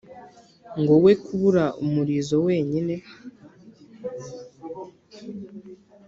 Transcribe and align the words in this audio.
ngo 0.81 0.93
we 1.03 1.11
kubura 1.23 1.65
umurizo 1.83 2.35
wenyine. 2.47 2.95